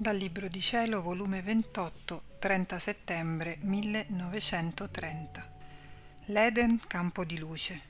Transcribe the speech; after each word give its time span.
Dal 0.00 0.16
Libro 0.16 0.46
di 0.46 0.60
Cielo, 0.60 1.02
volume 1.02 1.42
28, 1.42 2.36
30 2.38 2.78
settembre 2.78 3.58
1930. 3.62 5.52
L'Eden, 6.26 6.78
campo 6.86 7.24
di 7.24 7.36
luce. 7.36 7.80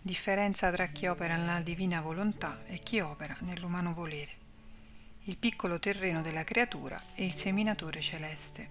Differenza 0.00 0.70
tra 0.70 0.86
chi 0.86 1.08
opera 1.08 1.34
nella 1.34 1.62
divina 1.62 2.00
volontà 2.00 2.64
e 2.66 2.78
chi 2.78 3.00
opera 3.00 3.36
nell'umano 3.40 3.92
volere. 3.94 4.30
Il 5.24 5.38
piccolo 5.38 5.80
terreno 5.80 6.22
della 6.22 6.44
creatura 6.44 7.02
e 7.16 7.24
il 7.24 7.34
seminatore 7.34 8.00
celeste. 8.00 8.70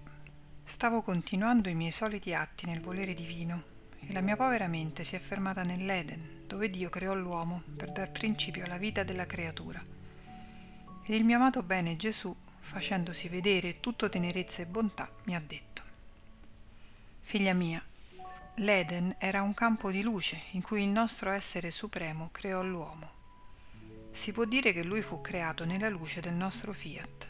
Stavo 0.64 1.02
continuando 1.02 1.68
i 1.68 1.74
miei 1.74 1.92
soliti 1.92 2.32
atti 2.32 2.64
nel 2.64 2.80
volere 2.80 3.12
divino 3.12 3.62
e 4.00 4.10
la 4.14 4.22
mia 4.22 4.36
povera 4.36 4.68
mente 4.68 5.04
si 5.04 5.16
è 5.16 5.18
fermata 5.18 5.64
nell'Eden, 5.64 6.44
dove 6.46 6.70
Dio 6.70 6.88
creò 6.88 7.12
l'uomo 7.14 7.62
per 7.76 7.92
dar 7.92 8.10
principio 8.10 8.64
alla 8.64 8.78
vita 8.78 9.02
della 9.02 9.26
creatura. 9.26 9.82
Ed 11.04 11.14
il 11.14 11.24
mio 11.26 11.36
amato 11.36 11.62
bene 11.62 11.94
Gesù 11.96 12.34
facendosi 12.66 13.28
vedere 13.28 13.78
tutto 13.78 14.08
tenerezza 14.08 14.60
e 14.60 14.66
bontà, 14.66 15.08
mi 15.24 15.36
ha 15.36 15.40
detto 15.40 15.82
Figlia 17.20 17.54
mia, 17.54 17.82
l'Eden 18.56 19.14
era 19.18 19.42
un 19.42 19.54
campo 19.54 19.90
di 19.90 20.02
luce 20.02 20.42
in 20.50 20.62
cui 20.62 20.82
il 20.82 20.88
nostro 20.88 21.30
essere 21.30 21.70
supremo 21.70 22.28
creò 22.32 22.62
l'uomo. 22.62 23.10
Si 24.10 24.32
può 24.32 24.44
dire 24.44 24.72
che 24.72 24.82
lui 24.82 25.02
fu 25.02 25.20
creato 25.20 25.64
nella 25.64 25.88
luce 25.88 26.20
del 26.20 26.34
nostro 26.34 26.72
fiat. 26.72 27.28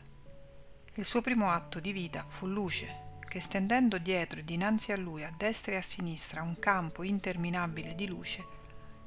Il 0.94 1.04
suo 1.04 1.20
primo 1.20 1.50
atto 1.50 1.80
di 1.80 1.92
vita 1.92 2.24
fu 2.28 2.46
luce, 2.46 3.18
che 3.26 3.40
stendendo 3.40 3.98
dietro 3.98 4.40
e 4.40 4.44
dinanzi 4.44 4.92
a 4.92 4.96
lui 4.96 5.24
a 5.24 5.34
destra 5.36 5.72
e 5.72 5.76
a 5.76 5.82
sinistra 5.82 6.42
un 6.42 6.58
campo 6.58 7.02
interminabile 7.02 7.94
di 7.94 8.06
luce, 8.06 8.44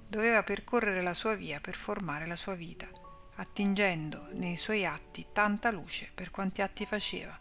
doveva 0.08 0.44
percorrere 0.44 1.02
la 1.02 1.14
sua 1.14 1.36
via 1.36 1.60
per 1.60 1.76
formare 1.76 2.26
la 2.26 2.36
sua 2.36 2.56
vita 2.56 2.90
attingendo 3.40 4.28
nei 4.34 4.58
suoi 4.58 4.86
atti 4.86 5.28
tanta 5.32 5.72
luce 5.72 6.12
per 6.14 6.30
quanti 6.30 6.62
atti 6.62 6.86
faceva, 6.86 7.38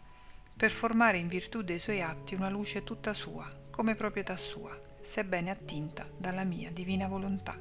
per 0.55 0.71
formare 0.71 1.17
in 1.17 1.27
virtù 1.27 1.61
dei 1.61 1.77
suoi 1.77 2.01
atti 2.01 2.35
una 2.35 2.49
luce 2.49 2.85
tutta 2.85 3.13
sua, 3.13 3.47
come 3.69 3.95
proprietà 3.95 4.37
sua, 4.37 4.79
sebbene 5.01 5.49
attinta 5.49 6.09
dalla 6.17 6.45
mia 6.45 6.71
divina 6.71 7.07
volontà. 7.07 7.57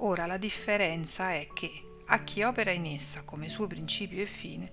Ora 0.00 0.26
la 0.26 0.36
differenza 0.36 1.32
è 1.32 1.48
che 1.54 1.82
a 2.08 2.22
chi 2.22 2.42
opera 2.42 2.70
in 2.70 2.84
essa 2.84 3.22
come 3.22 3.48
suo 3.48 3.66
principio 3.66 4.22
e 4.22 4.26
fine, 4.26 4.72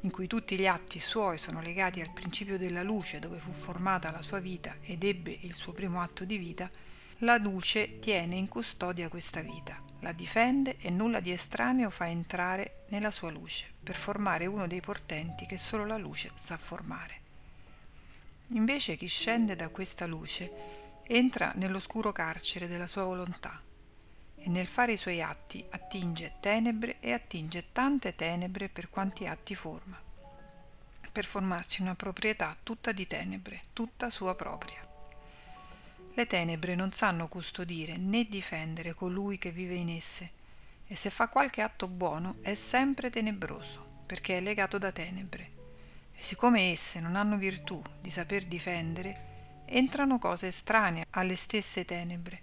in 0.00 0.10
cui 0.10 0.26
tutti 0.26 0.56
gli 0.56 0.66
atti 0.66 1.00
suoi 1.00 1.36
sono 1.36 1.60
legati 1.60 2.00
al 2.00 2.12
principio 2.14 2.56
della 2.56 2.82
luce 2.82 3.18
dove 3.18 3.38
fu 3.38 3.52
formata 3.52 4.10
la 4.10 4.22
sua 4.22 4.40
vita 4.40 4.76
ed 4.80 5.04
ebbe 5.04 5.36
il 5.42 5.52
suo 5.52 5.74
primo 5.74 6.00
atto 6.00 6.24
di 6.24 6.38
vita, 6.38 6.70
la 7.18 7.36
luce 7.36 7.98
tiene 7.98 8.36
in 8.36 8.48
custodia 8.48 9.10
questa 9.10 9.42
vita 9.42 9.87
la 10.00 10.12
difende 10.12 10.76
e 10.78 10.90
nulla 10.90 11.20
di 11.20 11.32
estraneo 11.32 11.90
fa 11.90 12.08
entrare 12.08 12.84
nella 12.88 13.10
sua 13.10 13.30
luce 13.30 13.72
per 13.82 13.96
formare 13.96 14.46
uno 14.46 14.66
dei 14.66 14.80
portenti 14.80 15.46
che 15.46 15.58
solo 15.58 15.84
la 15.84 15.96
luce 15.96 16.30
sa 16.36 16.56
formare. 16.56 17.20
Invece 18.48 18.96
chi 18.96 19.06
scende 19.06 19.56
da 19.56 19.68
questa 19.68 20.06
luce 20.06 20.50
entra 21.06 21.52
nell'oscuro 21.56 22.12
carcere 22.12 22.68
della 22.68 22.86
sua 22.86 23.04
volontà 23.04 23.60
e 24.36 24.48
nel 24.48 24.66
fare 24.66 24.92
i 24.92 24.96
suoi 24.96 25.20
atti 25.20 25.64
attinge 25.70 26.36
tenebre 26.40 27.00
e 27.00 27.12
attinge 27.12 27.72
tante 27.72 28.14
tenebre 28.14 28.68
per 28.68 28.88
quanti 28.88 29.26
atti 29.26 29.54
forma, 29.54 30.00
per 31.10 31.24
formarsi 31.24 31.82
una 31.82 31.94
proprietà 31.94 32.56
tutta 32.62 32.92
di 32.92 33.06
tenebre, 33.06 33.62
tutta 33.72 34.10
sua 34.10 34.34
propria. 34.34 34.87
Le 36.18 36.26
tenebre 36.26 36.74
non 36.74 36.90
sanno 36.90 37.28
custodire 37.28 37.96
né 37.96 38.24
difendere 38.24 38.92
colui 38.92 39.38
che 39.38 39.52
vive 39.52 39.76
in 39.76 39.88
esse, 39.88 40.32
e 40.84 40.96
se 40.96 41.10
fa 41.10 41.28
qualche 41.28 41.62
atto 41.62 41.86
buono 41.86 42.38
è 42.40 42.56
sempre 42.56 43.08
tenebroso, 43.08 43.84
perché 44.04 44.38
è 44.38 44.40
legato 44.40 44.78
da 44.78 44.90
tenebre. 44.90 45.48
E 46.12 46.20
siccome 46.20 46.72
esse 46.72 46.98
non 46.98 47.14
hanno 47.14 47.36
virtù 47.36 47.80
di 48.00 48.10
saper 48.10 48.46
difendere, 48.46 49.62
entrano 49.66 50.18
cose 50.18 50.48
estranee 50.48 51.06
alle 51.10 51.36
stesse 51.36 51.84
tenebre, 51.84 52.42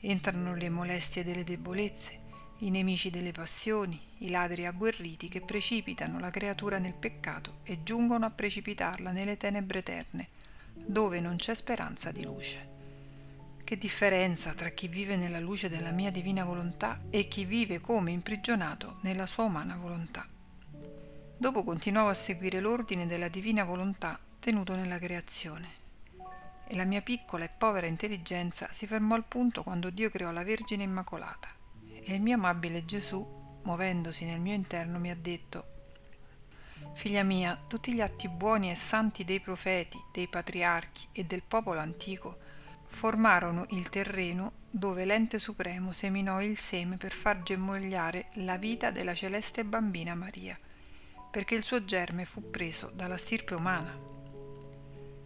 entrano 0.00 0.56
le 0.56 0.68
molestie 0.68 1.22
delle 1.22 1.44
debolezze, 1.44 2.18
i 2.58 2.70
nemici 2.70 3.08
delle 3.10 3.30
passioni, 3.30 4.00
i 4.18 4.30
ladri 4.30 4.66
agguerriti 4.66 5.28
che 5.28 5.42
precipitano 5.42 6.18
la 6.18 6.30
creatura 6.30 6.78
nel 6.78 6.94
peccato 6.94 7.58
e 7.62 7.84
giungono 7.84 8.26
a 8.26 8.30
precipitarla 8.30 9.12
nelle 9.12 9.36
tenebre 9.36 9.78
eterne, 9.78 10.28
dove 10.74 11.20
non 11.20 11.36
c'è 11.36 11.54
speranza 11.54 12.10
di 12.10 12.24
luce. 12.24 12.71
Che 13.64 13.78
differenza 13.78 14.52
tra 14.54 14.68
chi 14.70 14.88
vive 14.88 15.16
nella 15.16 15.40
luce 15.40 15.68
della 15.68 15.92
mia 15.92 16.10
divina 16.10 16.44
volontà 16.44 17.00
e 17.10 17.28
chi 17.28 17.44
vive 17.44 17.80
come 17.80 18.10
imprigionato 18.10 18.98
nella 19.02 19.26
sua 19.26 19.44
umana 19.44 19.76
volontà. 19.76 20.26
Dopo 21.36 21.64
continuavo 21.64 22.08
a 22.08 22.14
seguire 22.14 22.60
l'ordine 22.60 23.06
della 23.06 23.28
divina 23.28 23.64
volontà 23.64 24.18
tenuto 24.38 24.74
nella 24.74 24.98
creazione. 24.98 25.80
E 26.66 26.76
la 26.76 26.84
mia 26.84 27.02
piccola 27.02 27.44
e 27.44 27.50
povera 27.56 27.86
intelligenza 27.86 28.68
si 28.72 28.86
fermò 28.86 29.14
al 29.14 29.24
punto 29.24 29.62
quando 29.62 29.90
Dio 29.90 30.10
creò 30.10 30.30
la 30.30 30.44
Vergine 30.44 30.82
Immacolata. 30.82 31.48
E 31.88 32.14
il 32.14 32.20
mio 32.20 32.34
amabile 32.34 32.84
Gesù, 32.84 33.24
muovendosi 33.62 34.24
nel 34.24 34.40
mio 34.40 34.54
interno, 34.54 34.98
mi 34.98 35.10
ha 35.10 35.16
detto 35.16 35.70
Figlia 36.94 37.22
mia, 37.22 37.58
tutti 37.66 37.94
gli 37.94 38.00
atti 38.00 38.28
buoni 38.28 38.70
e 38.70 38.74
santi 38.74 39.24
dei 39.24 39.40
profeti, 39.40 39.98
dei 40.12 40.28
patriarchi 40.28 41.08
e 41.12 41.24
del 41.24 41.42
popolo 41.42 41.80
antico 41.80 42.36
formarono 42.92 43.64
il 43.70 43.88
terreno 43.88 44.52
dove 44.70 45.04
l'ente 45.04 45.38
supremo 45.38 45.92
seminò 45.92 46.40
il 46.40 46.58
seme 46.58 46.98
per 46.98 47.12
far 47.12 47.42
germogliare 47.42 48.26
la 48.34 48.56
vita 48.58 48.90
della 48.90 49.14
celeste 49.14 49.64
bambina 49.64 50.14
Maria, 50.14 50.56
perché 51.30 51.54
il 51.54 51.64
suo 51.64 51.84
germe 51.84 52.26
fu 52.26 52.50
preso 52.50 52.92
dalla 52.94 53.16
stirpe 53.16 53.54
umana. 53.54 53.98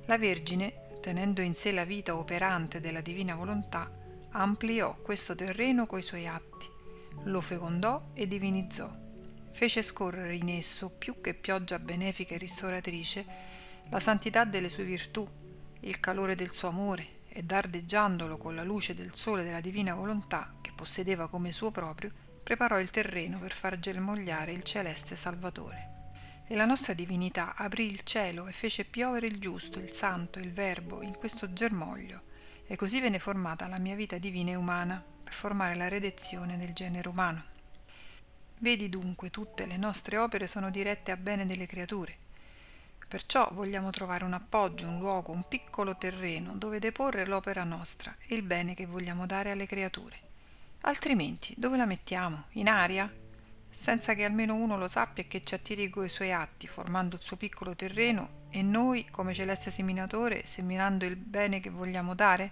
La 0.06 0.16
Vergine, 0.16 0.98
tenendo 1.00 1.42
in 1.42 1.54
sé 1.54 1.72
la 1.72 1.84
vita 1.84 2.16
operante 2.16 2.80
della 2.80 3.00
divina 3.00 3.34
volontà, 3.34 3.90
ampliò 4.30 4.96
questo 5.02 5.34
terreno 5.34 5.86
coi 5.86 6.02
suoi 6.02 6.26
atti, 6.26 6.68
lo 7.24 7.40
fecondò 7.40 8.10
e 8.14 8.26
divinizzò, 8.26 8.90
fece 9.50 9.82
scorrere 9.82 10.36
in 10.36 10.48
esso, 10.48 10.88
più 10.88 11.20
che 11.20 11.34
pioggia 11.34 11.78
benefica 11.78 12.34
e 12.34 12.38
ristoratrice, 12.38 13.26
la 13.90 14.00
santità 14.00 14.44
delle 14.44 14.68
sue 14.68 14.84
virtù, 14.84 15.28
il 15.80 16.00
calore 16.00 16.34
del 16.34 16.52
suo 16.52 16.68
amore, 16.68 17.24
e 17.36 17.42
dardeggiandolo 17.42 18.38
con 18.38 18.54
la 18.54 18.64
luce 18.64 18.94
del 18.94 19.14
sole 19.14 19.42
della 19.42 19.60
divina 19.60 19.94
volontà 19.94 20.54
che 20.62 20.72
possedeva 20.74 21.28
come 21.28 21.52
suo 21.52 21.70
proprio, 21.70 22.10
preparò 22.42 22.80
il 22.80 22.88
terreno 22.88 23.38
per 23.38 23.52
far 23.52 23.78
germogliare 23.78 24.52
il 24.52 24.62
celeste 24.62 25.16
Salvatore. 25.16 26.14
E 26.48 26.56
la 26.56 26.64
nostra 26.64 26.94
divinità 26.94 27.54
aprì 27.54 27.90
il 27.90 28.00
cielo 28.04 28.46
e 28.46 28.52
fece 28.52 28.86
piovere 28.86 29.26
il 29.26 29.38
giusto, 29.38 29.78
il 29.78 29.90
santo, 29.90 30.38
il 30.38 30.50
verbo 30.50 31.02
in 31.02 31.14
questo 31.14 31.52
germoglio, 31.52 32.22
e 32.66 32.74
così 32.74 33.00
venne 33.00 33.18
formata 33.18 33.66
la 33.66 33.78
mia 33.78 33.96
vita 33.96 34.16
divina 34.16 34.52
e 34.52 34.54
umana, 34.54 35.04
per 35.22 35.34
formare 35.34 35.74
la 35.74 35.88
redenzione 35.88 36.56
del 36.56 36.72
genere 36.72 37.06
umano. 37.06 37.44
Vedi 38.60 38.88
dunque 38.88 39.28
tutte 39.28 39.66
le 39.66 39.76
nostre 39.76 40.16
opere 40.16 40.46
sono 40.46 40.70
dirette 40.70 41.10
a 41.10 41.18
bene 41.18 41.44
delle 41.44 41.66
creature, 41.66 42.16
Perciò 43.08 43.48
vogliamo 43.52 43.90
trovare 43.90 44.24
un 44.24 44.32
appoggio, 44.32 44.88
un 44.88 44.98
luogo, 44.98 45.30
un 45.30 45.46
piccolo 45.46 45.96
terreno 45.96 46.56
dove 46.56 46.80
deporre 46.80 47.24
l'opera 47.24 47.62
nostra 47.62 48.14
e 48.26 48.34
il 48.34 48.42
bene 48.42 48.74
che 48.74 48.86
vogliamo 48.86 49.26
dare 49.26 49.52
alle 49.52 49.66
creature. 49.66 50.18
Altrimenti 50.82 51.54
dove 51.56 51.76
la 51.76 51.86
mettiamo? 51.86 52.46
In 52.52 52.68
aria? 52.68 53.08
Senza 53.70 54.14
che 54.14 54.24
almeno 54.24 54.54
uno 54.54 54.76
lo 54.76 54.88
sappia 54.88 55.22
e 55.22 55.28
che 55.28 55.42
ci 55.44 55.54
attiri 55.54 55.88
coi 55.88 56.08
suoi 56.08 56.32
atti, 56.32 56.66
formando 56.66 57.14
il 57.14 57.22
suo 57.22 57.36
piccolo 57.36 57.76
terreno, 57.76 58.44
e 58.50 58.62
noi, 58.62 59.06
come 59.10 59.34
celeste 59.34 59.70
seminatore, 59.70 60.44
seminando 60.44 61.04
il 61.04 61.16
bene 61.16 61.60
che 61.60 61.70
vogliamo 61.70 62.14
dare? 62.14 62.50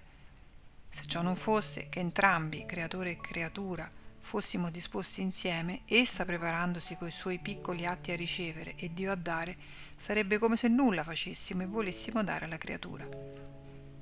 Se 0.89 1.07
ciò 1.07 1.23
non 1.23 1.35
fosse 1.35 1.89
che 1.89 1.99
entrambi, 1.99 2.67
creatore 2.67 3.13
e 3.13 3.21
creatura, 3.21 3.91
fossimo 4.25 4.71
disposti 4.71 5.21
insieme, 5.21 5.83
essa 5.87 6.25
preparandosi 6.25 6.97
coi 6.97 7.11
suoi 7.11 7.39
piccoli 7.39 7.87
atti 7.87 8.11
a 8.11 8.17
ricevere 8.17 8.75
e 8.75 8.93
Dio 8.93 9.13
a 9.13 9.17
dare, 9.17 9.57
sarebbe 9.97 10.39
come 10.39 10.57
se 10.57 10.67
nulla 10.67 11.05
facessimo 11.05 11.63
e 11.63 11.67
volessimo 11.67 12.25
dare 12.25 12.47
alla 12.47 12.59
creatura. 12.59 13.07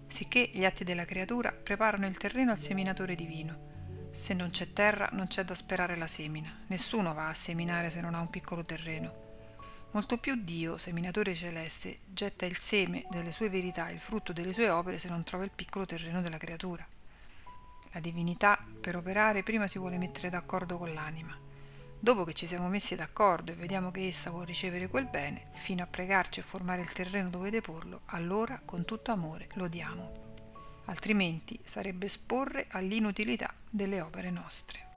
Sicché 0.07 0.49
gli 0.53 0.65
atti 0.65 0.85
della 0.85 1.05
creatura 1.05 1.53
preparano 1.53 2.07
il 2.07 2.17
terreno 2.17 2.53
al 2.53 2.59
seminatore 2.59 3.15
divino. 3.15 3.71
Se 4.13 4.33
non 4.33 4.51
c'è 4.51 4.73
terra 4.73 5.09
non 5.13 5.27
c'è 5.27 5.45
da 5.45 5.55
sperare 5.55 5.97
la 5.97 6.07
semina, 6.07 6.65
nessuno 6.69 7.13
va 7.15 7.29
a 7.29 7.35
seminare 7.35 7.91
se 7.91 8.01
non 8.01 8.15
ha 8.15 8.21
un 8.21 8.31
piccolo 8.31 8.65
terreno. 8.65 9.31
Molto 9.91 10.19
più 10.19 10.37
Dio, 10.37 10.79
seminatore 10.79 11.35
celeste, 11.35 11.99
getta 12.07 12.47
il 12.47 12.59
seme 12.59 13.05
delle 13.11 13.33
sue 13.33 13.51
verità, 13.51 13.91
il 13.91 14.01
frutto 14.01 14.33
delle 14.33 14.53
sue 14.53 14.71
opere 14.71 14.99
se 14.99 15.09
non 15.09 15.25
trova 15.25 15.45
il 15.45 15.51
piccolo 15.55 15.85
terreno 15.85 16.23
della 16.23 16.39
creatura. 16.39 16.87
La 17.93 18.01
divinità, 18.01 18.59
per 18.81 18.97
operare, 18.97 19.43
prima 19.43 19.69
si 19.69 19.79
vuole 19.79 19.99
mettere 19.99 20.31
d'accordo 20.31 20.79
con 20.79 20.93
l'anima. 20.93 21.39
Dopo 21.99 22.25
che 22.25 22.33
ci 22.33 22.47
siamo 22.47 22.69
messi 22.69 22.97
d'accordo 22.97 23.53
e 23.53 23.55
vediamo 23.55 23.91
che 23.91 24.09
essa 24.09 24.31
vuole 24.31 24.47
ricevere 24.47 24.89
quel 24.89 25.07
bene, 25.07 25.51
fino 25.53 25.83
a 25.83 25.87
pregarci 25.87 26.41
e 26.41 26.43
formare 26.43 26.83
il 26.83 26.93
terreno 26.93 27.31
dove 27.31 27.51
deporlo, 27.51 28.01
allora 28.07 28.61
con 28.65 28.85
tutto 28.85 29.13
amore 29.13 29.49
lo 29.55 29.69
diamo. 29.69 30.31
Altrimenti 30.87 31.61
sarebbe 31.63 32.07
esporre 32.07 32.67
all'inutilità 32.71 33.55
delle 33.71 34.01
opere 34.01 34.31
nostre. 34.31 34.92